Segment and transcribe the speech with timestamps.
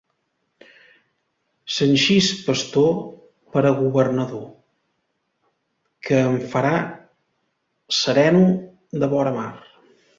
[1.73, 2.89] Sanxis Pastor
[3.57, 4.43] per a governador,
[6.09, 6.75] que em farà
[8.03, 8.47] sereno
[9.03, 9.51] de vora mar.